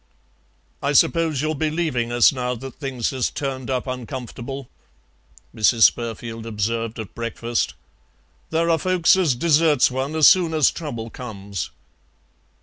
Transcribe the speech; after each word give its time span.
"I 0.81 0.93
suppose 0.93 1.43
you'll 1.43 1.53
be 1.53 1.69
leaving 1.69 2.11
us, 2.11 2.31
now 2.33 2.55
that 2.55 2.73
things 2.79 3.11
has 3.11 3.29
turned 3.29 3.69
up 3.69 3.85
uncomfortable," 3.85 4.67
Mrs. 5.55 5.83
Spurfield 5.91 6.47
observed 6.47 6.97
at 6.97 7.13
breakfast; 7.13 7.75
"there 8.49 8.71
are 8.71 8.79
folks 8.79 9.15
as 9.15 9.35
deserts 9.35 9.91
one 9.91 10.15
as 10.15 10.27
soon 10.27 10.55
as 10.55 10.71
trouble 10.71 11.11
comes." 11.11 11.69